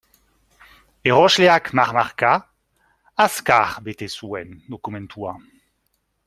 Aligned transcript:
Erosleak 1.09 1.69
marmarka, 1.79 2.31
azkar 3.27 3.77
bete 3.91 4.09
zuen 4.23 4.57
dokumentua. 4.75 5.37